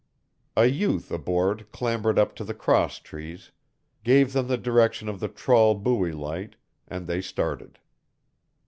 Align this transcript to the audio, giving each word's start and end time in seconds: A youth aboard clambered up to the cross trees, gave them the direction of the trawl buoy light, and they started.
A 0.57 0.65
youth 0.65 1.11
aboard 1.11 1.71
clambered 1.71 2.17
up 2.17 2.33
to 2.37 2.43
the 2.43 2.55
cross 2.55 2.97
trees, 2.97 3.51
gave 4.03 4.33
them 4.33 4.47
the 4.47 4.57
direction 4.57 5.07
of 5.07 5.19
the 5.19 5.27
trawl 5.27 5.75
buoy 5.75 6.11
light, 6.11 6.55
and 6.87 7.05
they 7.05 7.21
started. 7.21 7.77